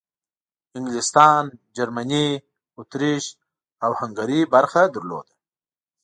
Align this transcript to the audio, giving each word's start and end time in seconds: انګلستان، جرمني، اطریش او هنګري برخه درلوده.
انګلستان، 0.77 1.43
جرمني، 1.75 2.27
اطریش 2.79 3.25
او 3.83 3.91
هنګري 3.99 4.39
برخه 4.53 4.81
درلوده. 4.93 5.33